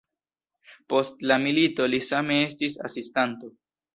[0.93, 3.53] Post la milito li same estis asistanto.